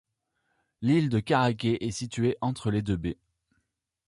[0.81, 3.19] L'Île de Caraquet est située entre les deux baies.